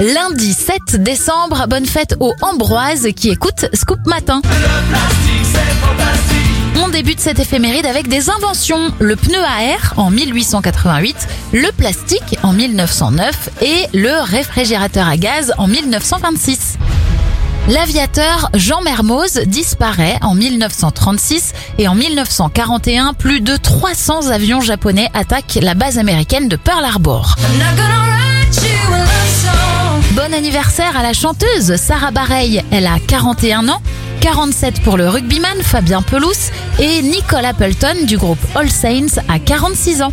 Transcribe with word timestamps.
Lundi 0.00 0.54
7 0.54 0.96
décembre, 1.02 1.66
bonne 1.68 1.84
fête 1.84 2.16
aux 2.20 2.32
Ambroise 2.40 3.08
qui 3.14 3.28
écoutent 3.28 3.66
Scoop 3.74 3.98
Matin. 4.06 4.40
On 6.82 6.88
débute 6.88 7.20
cette 7.20 7.38
éphéméride 7.38 7.84
avec 7.84 8.08
des 8.08 8.30
inventions. 8.30 8.94
Le 8.98 9.14
pneu 9.14 9.42
à 9.44 9.62
air 9.64 9.92
en 9.98 10.10
1888, 10.10 11.28
le 11.52 11.70
plastique 11.72 12.38
en 12.42 12.54
1909 12.54 13.50
et 13.60 13.88
le 13.92 14.24
réfrigérateur 14.24 15.06
à 15.06 15.18
gaz 15.18 15.52
en 15.58 15.68
1926. 15.68 16.78
L'aviateur 17.68 18.48
Jean 18.54 18.80
Mermoz 18.80 19.40
disparaît 19.44 20.18
en 20.22 20.34
1936 20.34 21.52
et 21.76 21.88
en 21.88 21.94
1941, 21.94 23.12
plus 23.12 23.42
de 23.42 23.54
300 23.54 24.30
avions 24.30 24.62
japonais 24.62 25.10
attaquent 25.12 25.58
la 25.60 25.74
base 25.74 25.98
américaine 25.98 26.48
de 26.48 26.56
Pearl 26.56 26.86
Harbor. 26.86 27.36
Anniversaire 30.40 30.96
à 30.96 31.02
la 31.02 31.12
chanteuse 31.12 31.76
Sarah 31.76 32.12
Bareilles, 32.12 32.64
elle 32.70 32.86
a 32.86 32.98
41 32.98 33.68
ans. 33.68 33.82
47 34.22 34.80
pour 34.80 34.96
le 34.96 35.06
rugbyman 35.06 35.60
Fabien 35.60 36.00
Pelouse 36.00 36.50
et 36.78 37.02
Nicole 37.02 37.44
Appleton 37.44 38.06
du 38.06 38.16
groupe 38.16 38.38
All 38.54 38.70
Saints 38.70 39.20
à 39.28 39.38
46 39.38 40.00
ans. 40.00 40.12